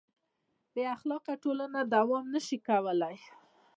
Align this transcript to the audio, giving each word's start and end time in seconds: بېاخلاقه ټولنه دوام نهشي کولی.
بېاخلاقه 0.73 1.33
ټولنه 1.43 1.79
دوام 1.93 2.25
نهشي 2.33 2.57
کولی. 2.67 3.15